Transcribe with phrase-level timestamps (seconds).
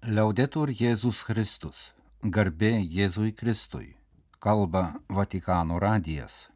[0.00, 1.92] Liaudetur Jėzus Kristus.
[2.24, 3.98] Garbė Jėzui Kristui.
[4.40, 6.48] Kalba Vatikano radijas.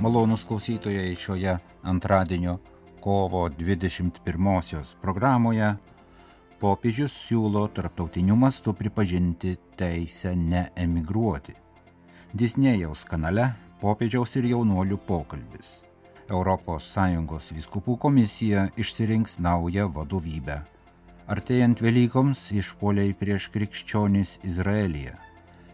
[0.00, 2.56] Malonus klausytojai šioje antradienio
[3.04, 5.74] kovo 21 programoje
[6.58, 11.52] popiežius siūlo tarptautiniu mastu pripažinti teisę neemigruoti.
[12.32, 13.50] Disnėjaus kanale
[13.84, 15.89] popiežiaus ir jaunuolių pokalbis.
[16.30, 20.60] ES viskupų komisija išsirinks naują vadovybę.
[21.26, 25.16] Artėjant Velykoms išpoliai prieš krikščionis Izraelyje.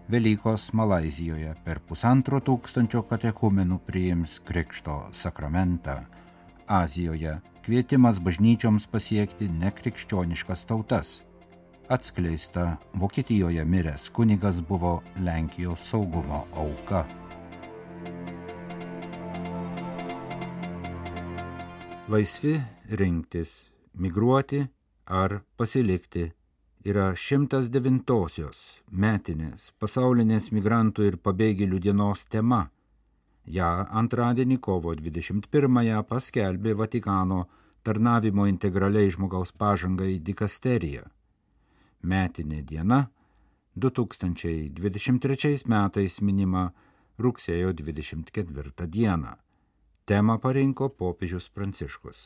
[0.09, 5.98] Velykos Malazijoje per pusantro tūkstančio katechumenų priims Krikšto sakramentą.
[6.66, 7.36] Azijoje
[7.66, 11.20] kvietimas bažnyčioms pasiekti nekrikščioniškas tautas.
[11.88, 17.05] Atskleista Vokietijoje miręs kunigas buvo Lenkijos saugumo auka.
[22.09, 24.60] Laisvi rinktis, migruoti
[25.06, 26.28] ar pasilikti
[26.86, 28.61] yra 109-osios
[28.94, 32.61] metinės pasaulinės migrantų ir pabėgėlių dienos tema.
[33.42, 37.41] Ja antradienį kovo 21-ąją paskelbė Vatikano
[37.83, 41.03] tarnavimo integraliai žmogaus pažangai dikasterija.
[42.06, 43.00] Metinė diena
[43.75, 46.69] 2023 metais minima
[47.19, 49.34] rugsėjo 24 dieną.
[50.07, 52.19] Temą parinko popiežius Pranciškus.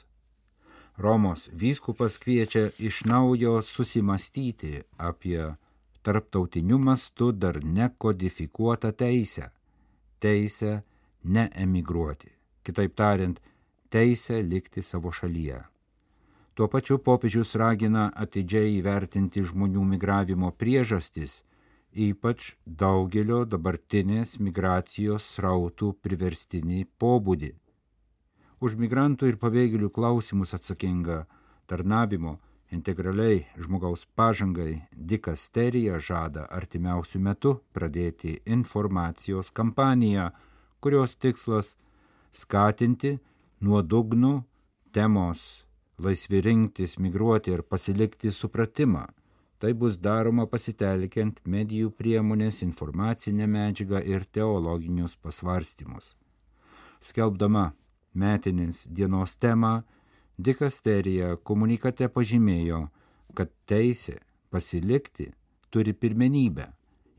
[1.01, 5.55] Romos vyskupas kviečia iš naujo susimastyti apie
[6.05, 9.49] tarptautiniu mastu dar nekodifikuotą teisę-
[10.25, 10.83] teisę
[11.25, 12.29] neemigruoti.
[12.65, 13.41] Kitaip tariant,
[13.89, 15.65] teisę likti savo šalyje.
[16.55, 21.43] Tuo pačiu popiežius ragina atidžiai įvertinti žmonių migravimo priežastis,
[21.97, 27.53] ypač daugelio dabartinės migracijos srautų priverstinį pobūdį
[28.61, 31.25] už migrantų ir pabėgėlių klausimus atsakinga
[31.71, 32.37] tarnavimo
[32.71, 40.31] integraliai žmogaus pažangai dikasterija žada artimiausių metų pradėti informacijos kampaniją,
[40.81, 41.75] kurios tikslas
[42.31, 43.17] skatinti
[43.61, 44.35] nuodugnų
[44.93, 45.65] temos
[46.01, 49.07] laisvi rinktis, migruoti ir pasilikti supratimą.
[49.61, 56.15] Tai bus daroma pasitelkiant medijų priemonės, informacinę medžiagą ir teologinius pasvarstymus.
[57.01, 57.67] Skelbdama
[58.15, 59.83] metinės dienos temą,
[60.39, 62.89] dikasterija komunikate pažymėjo,
[63.35, 64.19] kad teisė
[64.51, 65.31] pasilikti
[65.71, 66.67] turi pirmenybę,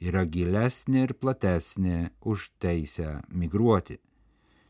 [0.01, 3.99] yra gilesnė ir platesnė už teisę migruoti.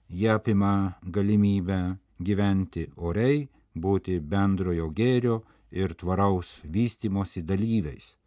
[0.10, 8.18] Jie apima galimybę gyventi oriai, būti bendrojo gėrio ir tvaraus vystimosi dalyviais.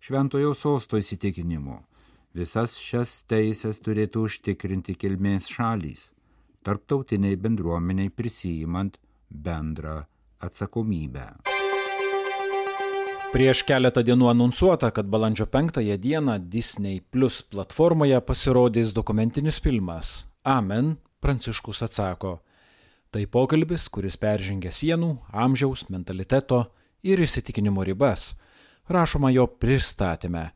[0.00, 1.82] Šventojo sosto įsitikinimu
[2.38, 6.08] visas šias teisės turėtų užtikrinti kilmės šalys
[6.62, 8.98] tarptautiniai bendruomeniai prisijimant
[9.30, 10.02] bendrą
[10.40, 11.26] atsakomybę.
[13.28, 20.96] Prieš keletą dienų anonsuota, kad balandžio 5 dieną Disney Plus platformoje pasirodys dokumentinis filmas Amen,
[21.20, 22.38] Pranciškus atsako.
[23.10, 26.64] Tai pokalbis, kuris peržengia sienų, amžiaus, mentaliteto
[27.04, 28.32] ir įsitikinimo ribas.
[28.88, 30.50] Rašoma jo pristatyme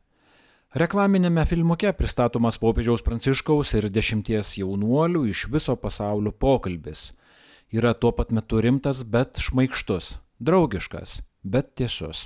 [0.73, 7.11] Reklaminėme filmuke pristatomas popiežiaus pranciškaus ir dešimties jaunuolių iš viso pasaulio pokalbis.
[7.69, 12.25] Yra tuo pat metu rimtas, bet šmaikštus, draugiškas, bet tiesus.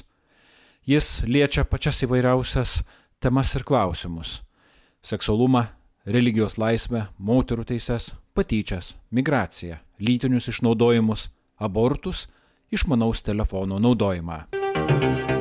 [0.87, 2.85] Jis liečia pačias įvairiausias
[3.19, 4.39] temas ir klausimus-
[5.11, 5.67] seksualumą,
[6.05, 11.27] religijos laisvę, moterų teises, patyčias, migraciją, lytinius išnaudojimus,
[11.59, 12.27] abortus,
[12.71, 15.36] išmanaus telefono naudojimą.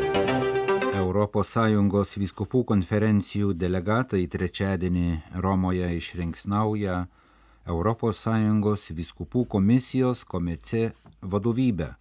[1.17, 7.07] ES vyskupų konferencijų delegatai trečiadienį Romoje išrinks naują
[7.67, 11.95] ES vyskupų komisijos komece vadovybę,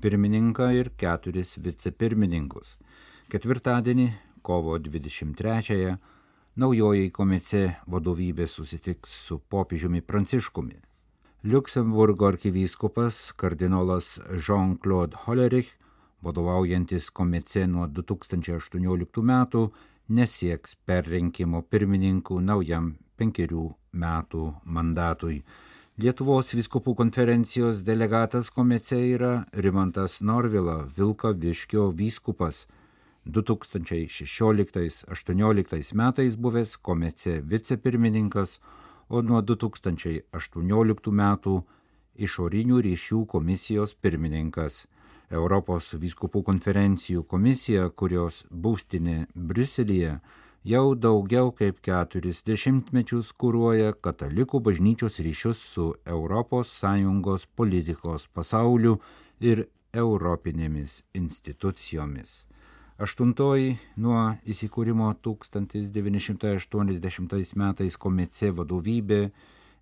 [0.00, 2.78] pirmininką ir keturis vicepirmininkus.
[3.28, 4.08] Ketvirtadienį,
[4.42, 5.96] kovo 23-ąją,
[6.56, 10.80] naujoji komece vadovybė susitiks su popiežiumi Pranciškumi.
[11.44, 15.76] Liuksemburgo arkivyskupas kardinolas Jean-Claude Hollerich
[16.24, 19.68] vadovaujantis komece nuo 2018 metų,
[20.08, 25.44] nesieks perrinkimo pirmininkų naujam penkerių metų mandatui.
[25.94, 32.66] Lietuvos viskupų konferencijos delegatas komece yra Rimantas Norvila Vilka Viškio vyskupas.
[33.26, 38.60] 2016-2018 metais buvęs komece vicepirmininkas,
[39.08, 41.62] o nuo 2018 metų
[42.16, 44.86] išorinių ryšių komisijos pirmininkas.
[45.34, 50.20] Europos vyskupų konferencijų komisija, kurios būstinė Briuselėje,
[50.64, 59.00] jau daugiau kaip keturis dešimtmečius kūruoja katalikų bažnyčios ryšius su ES politikos pasauliu
[59.40, 62.46] ir europinėmis institucijomis.
[62.94, 69.34] Aštuntoji nuo įsikūrimo 1980 metais komice vadovybė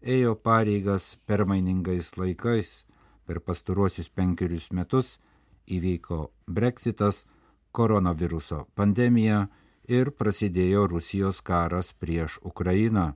[0.02, 2.84] ėjo pareigas permainingais laikais.
[3.22, 5.18] Per pastaruosius penkerius metus
[5.66, 7.26] įvyko Brexitas,
[7.72, 9.46] koronaviruso pandemija
[9.88, 13.12] ir prasidėjo Rusijos karas prieš Ukrainą.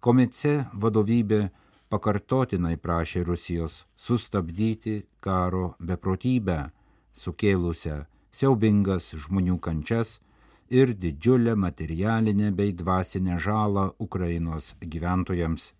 [0.00, 1.50] Komice vadovybė
[1.92, 6.70] pakartotinai prašė Rusijos sustabdyti karo beprotybę,
[7.12, 10.18] sukėlusią siaubingas žmonių kančias
[10.70, 15.72] ir didžiulę materialinę bei dvasinę žalą Ukrainos gyventojams.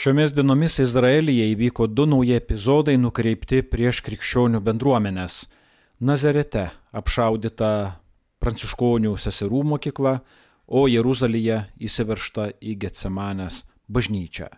[0.00, 5.34] Šiomis dienomis Izraelyje įvyko du nauji epizodai nukreipti prieš krikščionių bendruomenės.
[6.00, 6.62] Nazarete
[6.96, 7.72] apšaudyta
[8.40, 10.14] pranciškonių seserų mokykla,
[10.64, 13.58] o Jeruzalėje įsiveršta į Getsemanės
[13.92, 14.48] bažnyčią.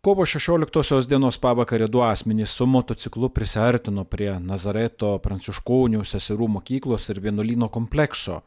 [0.00, 7.20] Kovo 16 dienos pavakarė du asmenys su motociklu prisartino prie Nazareto pranciškonių seserų mokyklos ir
[7.20, 8.40] vienuolino komplekso,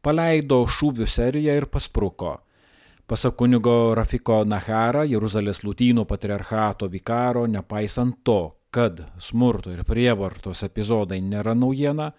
[0.00, 2.36] paleido šūvių seriją ir paspruko.
[3.10, 11.18] Pasak kunigo Rafiko Nahara, Jeruzalės Lutyno patriarchato vikaro, nepaisant to, kad smurto ir prievartos epizodai
[11.18, 12.12] nėra naujiena,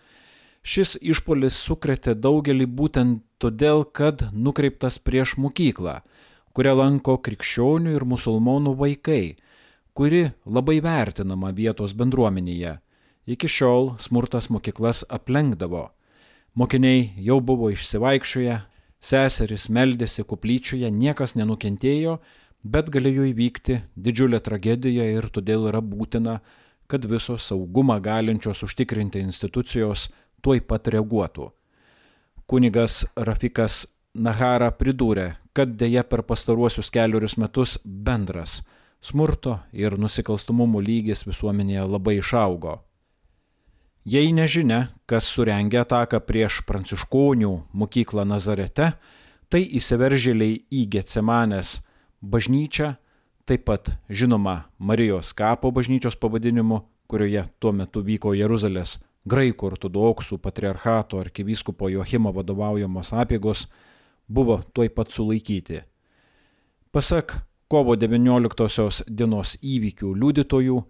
[0.61, 6.01] Šis išpolis sukretė daugelį būtent todėl, kad nukreiptas prieš mokyklą,
[6.53, 9.37] kurią lanko krikščionių ir musulmonų vaikai,
[9.97, 12.75] kuri labai vertinama vietos bendruomenėje.
[13.25, 15.89] Iki šiol smurtas mokyklas aplenkdavo.
[16.53, 18.59] Mokiniai jau buvo išsivaikščioję,
[19.01, 22.19] seserys meldėsi kuplyčioje, niekas nenukentėjo,
[22.63, 26.39] bet galėjo įvykti didžiulė tragedija ir todėl yra būtina,
[26.87, 30.09] kad visos saugumą galinčios užtikrinti institucijos
[30.43, 31.49] tuoj pat reaguotų.
[32.45, 38.59] Kunigas Rafikas Nahara pridūrė, kad dėja per pastaruosius keliarius metus bendras
[39.01, 42.77] smurto ir nusikalstumumo lygis visuomenėje labai išaugo.
[44.01, 48.95] Jei nežinia, kas surengė ataką prieš pranciškonių mokyklą Nazarete,
[49.45, 51.75] tai įsiveržėliai į Getsemanės
[52.21, 52.95] bažnyčią,
[53.45, 58.97] taip pat žinoma Marijos kapo bažnyčios pavadinimu, kurioje tuo metu vyko Jeruzalės
[59.29, 63.67] graikų ortodoksų patriarchato arkivyskupo Joachimo vadovaujamos apėgos
[64.25, 65.83] buvo tuoj pat sulaikyti.
[66.91, 67.37] Pasak
[67.69, 70.81] kovo 19 dienos įvykių liudytojų,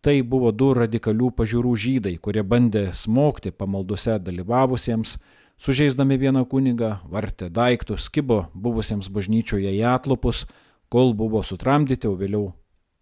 [0.00, 5.18] tai buvo du radikalių pažiūrų žydai, kurie bandė smogti pamaldose dalyvavusiems,
[5.60, 10.46] sužeisdami vieną kunigą, vartė daiktus, kibo buvusiems bažnyčioje į atlopus,
[10.88, 12.46] kol buvo sutramdyti, o vėliau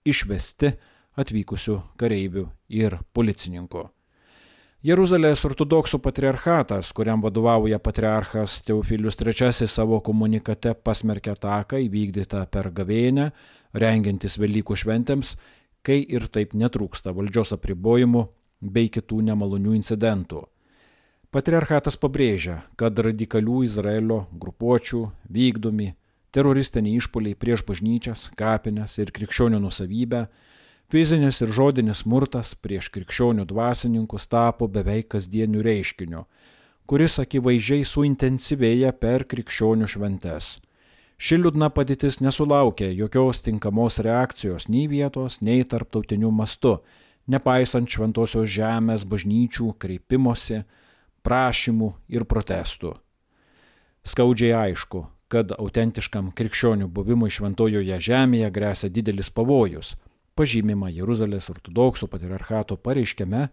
[0.09, 0.75] išvesti
[1.19, 3.89] atvykusių kareivių ir policininkų.
[4.87, 13.33] Jeruzalės ortodoksų patriarchatas, kuriam vadovauja patriarchas Teofilius III savo komunikate pasmerkė ataką įvykdytą per gavėnę,
[13.75, 15.35] rengiantis Velykų šventėms,
[15.88, 18.26] kai ir taip netrūksta valdžios apribojimų
[18.61, 20.43] bei kitų nemalonių incidentų.
[21.32, 25.02] Patriarchatas pabrėžia, kad radikalių Izraelio grupuočių
[25.32, 25.94] vykdomi
[26.32, 30.26] teroristiniai išpoliai prieš bažnyčias, kapines ir krikščionių nusavybę
[30.88, 36.23] Fizinis ir žodinis smurtas prieš krikščionių dvasininkus tapo beveik kasdieniu reiškiniu,
[36.88, 40.55] kuris akivaizdžiai suintensyvėja per krikščionių šventes.
[41.19, 46.77] Ši liūdna padėtis nesulaukė jokios tinkamos reakcijos nei vietos, nei tarptautiniu mastu,
[47.27, 50.63] nepaisant šventosios žemės bažnyčių kreipimosi,
[51.27, 52.94] prašymų ir protestų.
[54.06, 59.96] Skaudžiai aišku, kad autentiškam krikščionių buvimui šventojoje žemėje grėsia didelis pavojus
[60.39, 63.48] pažymima Jeruzalės ortodoksų patriarchato pareiškime,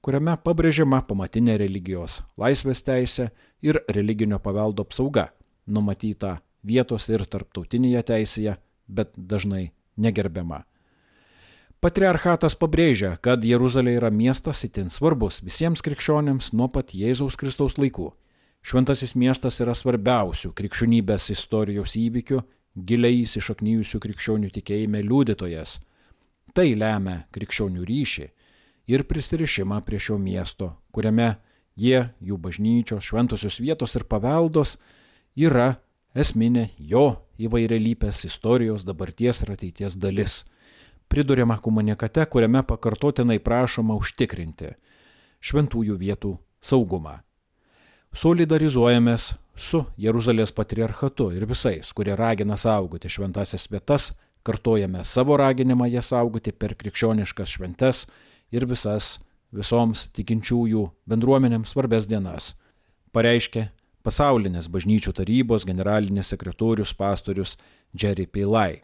[0.00, 3.28] kuriame pabrėžiama pamatinė religijos laisvės teisė
[3.60, 5.28] ir religinio paveldo apsauga,
[5.66, 8.56] numatyta vietos ir tarptautinėje teisėje,
[8.88, 10.64] bet dažnai negerbiama.
[11.80, 18.10] Patriarchatas pabrėžia, kad Jeruzalė yra miestas itin svarbus visiems krikščionėms nuo pat Jėzaus Kristaus laikų.
[18.60, 22.42] Šventasis miestas yra svarbiausių krikščionybės istorijos įvykių,
[22.76, 25.78] giliai įsišaknyjusių krikščionių tikėjime liudytojas
[26.56, 28.26] Tai lemia krikščionių ryšį
[28.90, 31.36] ir prisirišimą prie šio miesto, kuriame
[31.78, 34.76] jie, jų bažnyčios, šventosios vietos ir paveldos
[35.38, 35.76] yra
[36.14, 40.44] esminė jo įvairialypės istorijos dabarties ir ateities dalis.
[41.10, 44.74] Priduriama komunikate, kuriame pakartotinai prašoma užtikrinti
[45.40, 47.20] šventųjų vietų saugumą.
[48.14, 54.10] Solidarizuojamės su Jeruzalės patriarchatu ir visais, kurie ragina saugoti šventasias vietas
[54.42, 58.06] kartojame savo raginimą jas saugoti per krikščioniškas šventes
[58.50, 59.18] ir visas
[59.54, 62.54] visoms tikinčiųjų bendruomenėms svarbės dienas,
[63.12, 63.68] pareiškė
[64.06, 67.56] pasaulinės bažnyčių tarybos generalinis sekretorius pastorius
[67.92, 68.82] Jerry Pilai.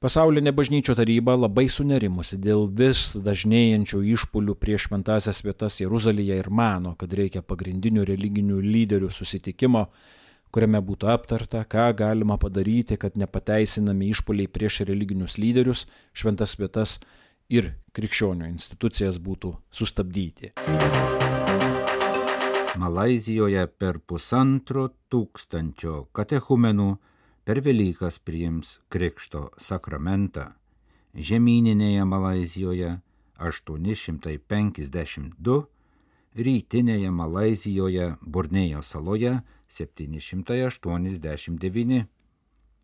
[0.00, 6.94] Pasaulinė bažnyčio taryba labai sunerimusi dėl vis dažnėjančių išpolių prieš šventasias vietas Jeruzalėje ir mano,
[6.96, 9.90] kad reikia pagrindinių religinių lyderių susitikimo,
[10.50, 15.84] kuriame būtų aptarta, ką galima padaryti, kad nepateisinami išpoliai prieš religinius lyderius,
[16.16, 16.96] šventas vietas
[17.52, 20.54] ir krikščionių institucijas būtų sustabdyti.
[22.78, 27.02] Malazijoje per pusantro tūkstančio katechumenų
[27.42, 30.54] per Velykas priims Krikšto sakramentą.
[31.14, 33.02] Žemyninėje Malazijoje
[33.42, 35.66] 852,
[36.38, 42.06] rytinėje Malazijoje Bornėjo saloje 789.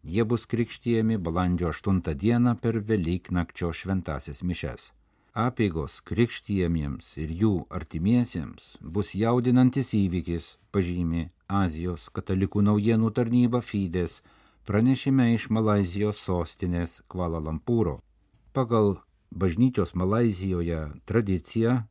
[0.02, 4.92] Jie bus krikštyjami balandžio 8 dieną per Velyknakčio šventasias mišes.
[5.36, 11.26] Apeigos krikštyjamiems ir jų artimiesiems bus jaudinantis įvykis, pažymė
[11.58, 14.22] Azijos katalikų naujienų tarnyba Fides
[14.64, 17.98] pranešime iš Malazijos sostinės Kvala Lampūro.
[18.56, 18.94] Pagal
[19.28, 21.82] bažnyčios Malazijoje tradiciją,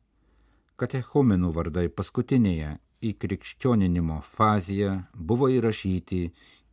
[0.82, 2.74] katechumenų vardai paskutinėje
[3.12, 6.24] įkrikščioninimo fazėje buvo įrašyti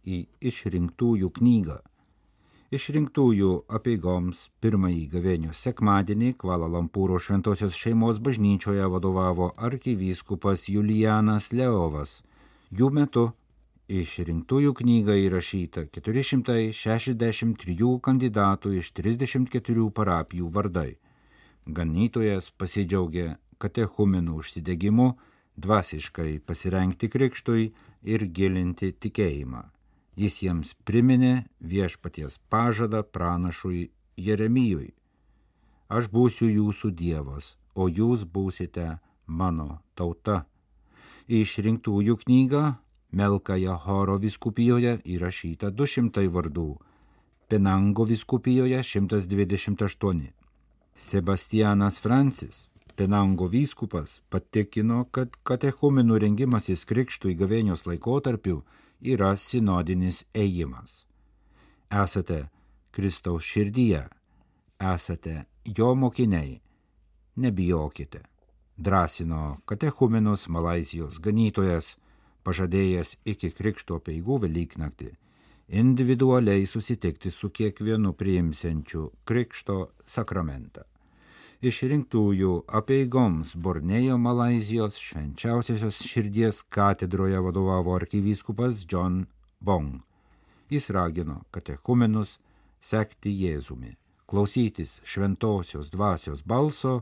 [0.10, 1.84] į išrinktųjų knygą.
[2.74, 12.16] Išrinktųjų apieigoms pirmąjį gavėnių sekmadienį Kvala Lampūro šventosios šeimos bažnyčioje vadovavo arkivyskupas Julianas Leovas.
[12.74, 13.26] Jų metu
[13.94, 20.96] Išrinktųjų knyga įrašyta 463 kandidatų iš 34 parapijų vardai.
[21.68, 25.12] Ganytojas pasidžiaugė katechumenų užsidegimu
[25.62, 27.70] dvasiškai pasirengti krikštui
[28.16, 29.64] ir gilinti tikėjimą.
[30.16, 34.94] Jis jiems priminė viešpaties pažadą pranašui Jeremijui.
[35.90, 40.46] Aš būsiu jūsų dievas, o jūs būsite mano tauta.
[41.28, 42.64] Išrinktųjų knygą
[43.14, 46.70] Melkaja Horo viskupijoje įrašyta 200 vardų,
[47.50, 50.22] Penango viskupijoje 128.
[50.96, 58.64] Sebastianas Francis, Penango vyskupas, patikino, kad katechumenų rengimasis krikštui gavėnios laikotarpiu
[59.04, 61.04] yra sinodinis ėjimas.
[61.92, 62.48] Esate
[62.92, 64.06] Kristaus širdyje,
[64.80, 66.62] esate jo mokiniai,
[67.36, 68.24] nebijokite,
[68.78, 71.98] drąsino katechumenus Malazijos ganytojas
[72.44, 75.12] pažadėjęs iki krikšto peigų Velyknaktį
[75.68, 80.84] individualiai susitikti su kiekvienu priimsiančiu krikšto sakramentą.
[81.64, 89.22] Išrinktųjų apeigoms Bornėjo Malazijos švenčiausiosios širdies katedroje vadovavo arkivyskupas John
[89.64, 90.02] Bong.
[90.68, 92.36] Jis ragino katekumenus
[92.84, 93.94] sekti Jėzumi,
[94.28, 96.98] klausytis šventosios dvasios balso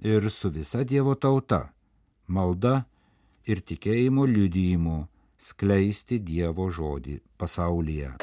[0.00, 1.66] ir su visa Dievo tauta,
[2.26, 2.86] malda
[3.44, 5.02] ir tikėjimo liudijimu
[5.36, 8.14] skleisti Dievo žodį pasaulyje.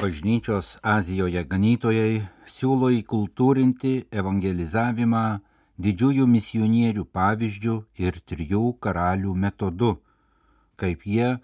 [0.00, 5.24] Bažnyčios Azijoje ganytojai siūlo įkultūrinti evangelizavimą
[5.76, 9.90] didžiųjų misionierių pavyzdžių ir trijų karalių metodu,
[10.80, 11.34] kaip jie,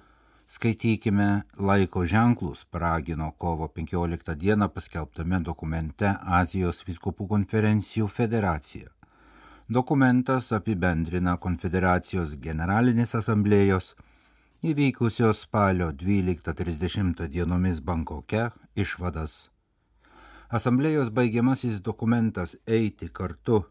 [0.49, 1.29] skaitykime,
[1.61, 8.89] laiko ženklus paragino kovo 15 dieną paskelbtame dokumente Azijos viskupų konferencijų federacija.
[9.69, 13.93] Dokumentas apibendrina konfederacijos generalinės asamblėjos
[14.63, 19.51] įvykusios spalio 12-30 dienomis Bankoke išvadas.
[20.49, 23.65] Asamblėjos baigiamasis dokumentas eiti kartu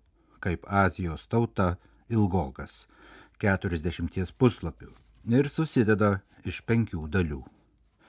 [0.46, 1.78] kaip Azijos tauta
[2.10, 2.86] ilgokas-
[3.42, 4.92] 40 puslapių
[5.38, 7.42] ir susideda iš penkių dalių.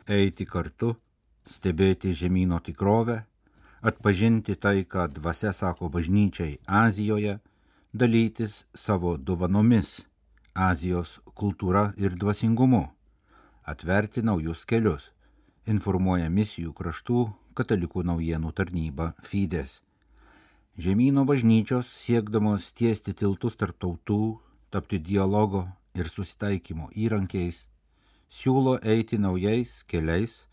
[0.06, 0.97] Eiti kartu,
[1.49, 3.25] stebėti žemynų tikrovę,
[3.83, 7.40] atpažinti tai, ką dvasia sako bažnyčiai Azijoje,
[7.95, 10.04] dalytis savo dovanomis,
[10.57, 12.87] Azijos kultūra ir dvasingumu,
[13.69, 15.11] atverti naujus kelius,
[15.69, 17.25] informuoja misijų kraštų
[17.59, 19.83] katalikų naujienų tarnyba Fides.
[20.81, 24.39] Žemynų bažnyčios siekdamos tiesti tiltus tarp tautų,
[24.73, 27.67] tapti dialogo ir susitaikymo įrankiais,
[28.33, 30.47] siūlo eiti naujais keliais,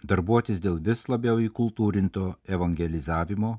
[0.00, 3.58] darbuotis dėl vis labiau įkultūrinto evangelizavimo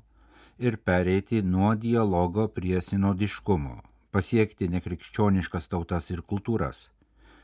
[0.57, 3.77] ir pereiti nuo dialogo prie sinodiškumo,
[4.11, 6.89] pasiekti nekrikščioniškas tautas ir kultūras.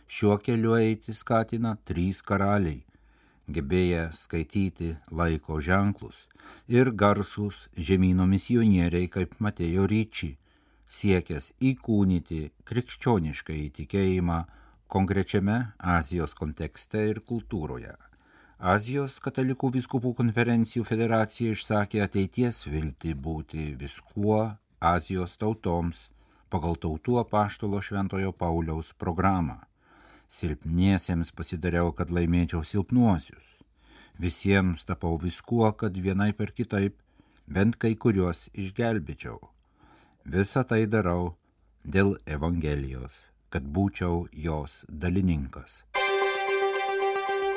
[0.07, 2.83] Šiuo keliu eiti skatina trys karaliai,
[3.51, 6.25] gebėję skaityti laiko ženklus
[6.71, 10.37] ir garsūs žemynų misionieriai kaip Matėjo Ryčiai,
[10.87, 14.41] siekęs įkūnyti krikščionišką įtikėjimą
[14.87, 15.57] konkrečiame
[15.97, 17.95] Azijos kontekste ir kultūroje.
[18.57, 24.39] Azijos katalikų viskupų konferencijų federacija išsakė ateities viltį būti viskuo
[24.81, 26.07] Azijos tautoms,
[26.51, 29.59] pagal tautų apaštalo Šventojo Pauliaus programą.
[30.27, 33.45] Silpniesiems pasidariau, kad laimėčiau silpnuosius.
[34.19, 36.97] Visiems tapau viskuo, kad vienai per kitaip
[37.47, 39.39] bent kai kuriuos išgelbėčiau.
[40.27, 41.37] Visą tai darau
[41.87, 45.86] dėl Evangelijos, kad būčiau jos dalininkas.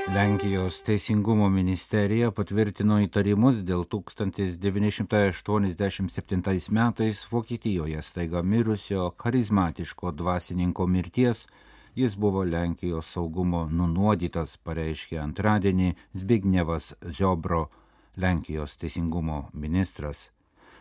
[0.09, 11.49] Lenkijos teisingumo ministerija patvirtino įtarimus dėl 1987 metais Vokietijoje staiga mirusio charizmatiško dvasininko mirties.
[11.95, 17.69] Jis buvo Lenkijos saugumo nunuodytas, pareiškė antradienį Zbignevas Ziobro,
[18.17, 20.31] Lenkijos teisingumo ministras.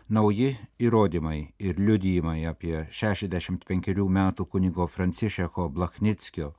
[0.08, 6.54] Nauji įrodymai ir liudijimai apie 65 metų kunigo Francišeko Blachnickio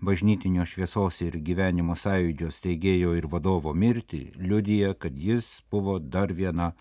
[0.00, 6.72] bažnytinio šviesos ir gyvenimo sąjūdžio steigėjo ir vadovo mirtį liudija, kad jis buvo dar viena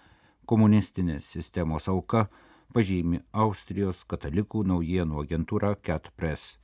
[0.45, 2.27] komunistinės sistemos auka,
[2.75, 6.57] pažymi Austrijos katalikų naujienų agentūra Cat Press.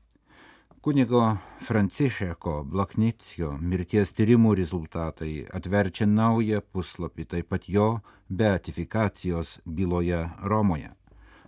[0.82, 10.90] Kunigo Francišeko Blaknicio mirties tyrimų rezultatai atverčia naują puslapį taip pat jo beatifikacijos byloje Romoje.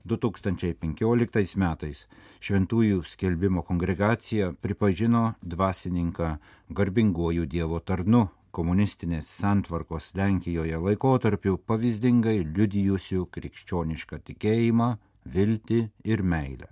[0.03, 2.05] 2015 metais
[2.43, 6.37] Šventųjų skelbimo kongregacija pripažino dvasininką
[6.69, 14.89] garbinguoju Dievo tarnu komunistinės santvarkos Lenkijoje laikotarpiu pavyzdingai liudijusių krikščionišką tikėjimą,
[15.25, 16.67] viltį ir meilę.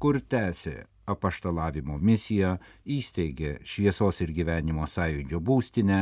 [0.00, 0.76] kur tęsė
[1.06, 6.00] apaštalavimo misiją, įsteigė šviesos ir gyvenimo sąjūdžio būstinę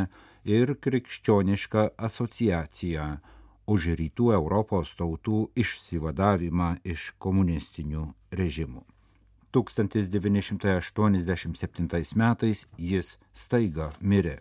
[0.48, 3.08] ir krikščionišką asociaciją
[3.68, 8.82] už rytų Europos tautų išsivadavimą iš komunistinių režimų.
[9.52, 14.38] 1987 metais jis staiga mirė.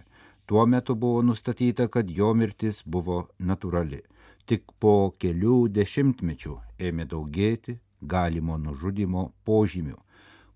[0.47, 4.01] Tuo metu buvo nustatyta, kad jo mirtis buvo natūrali.
[4.47, 10.06] Tik po kelių dešimtmečių ėmė daugėti galimo nužudimo požymių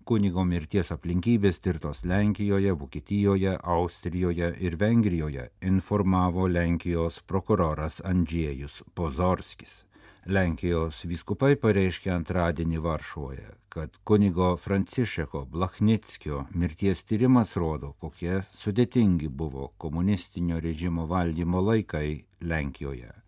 [0.04, 9.82] kunigo mirties aplinkybės tirtos Lenkijoje, Vokietijoje, Austrijoje ir Vengrijoje, informavo Lenkijos prokuroras Andžiejus Pozorskis.
[10.26, 19.72] Lenkijos vyskupai pareiškė antradienį Varšuoje, kad kunigo Francišeko Blachnickio mirties tyrimas rodo, kokie sudėtingi buvo
[19.82, 23.21] komunistinio režimo valdymo laikai Lenkijoje.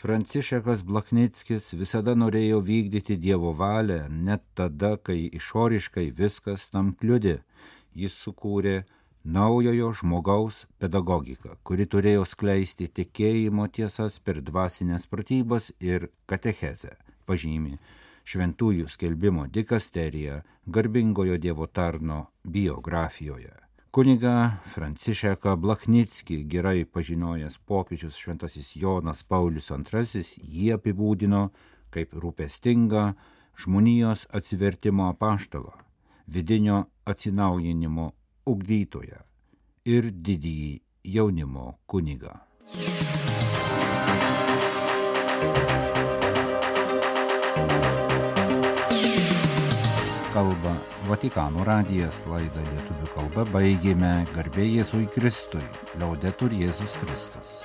[0.00, 7.38] Francišekas Blachnickis visada norėjo vykdyti Dievo valią, net tada, kai išoriškai viskas tam kliudė.
[7.94, 8.82] Jis sukūrė
[9.24, 17.78] naujojo žmogaus pedagogiką, kuri turėjo skleisti tikėjimo tiesas per dvasinės pratybas ir katechezę, pažymi
[18.24, 23.63] Šventųjų skelbimo dikasterija garbingojo Dievo tarno biografijoje.
[23.94, 30.22] Kuniga Francišeką Blachnicki gerai pažinojęs popiežius šventasis Jonas Paulius II
[30.54, 31.42] jį apibūdino
[31.94, 33.04] kaip rūpestingą
[33.62, 35.70] žmonijos atsivertimo apaštalą,
[36.26, 38.10] vidinio atsinaujinimo
[38.50, 39.22] ugdytoją
[39.86, 40.74] ir didįjį
[41.14, 42.34] jaunimo kunigą.
[50.34, 50.72] Kalba
[51.06, 54.12] Vatikano radijas laidą lietuvių kalba baigėme.
[54.34, 55.62] Garbė Jėzui Kristui,
[56.00, 57.56] liaudetur Jėzus Kristus.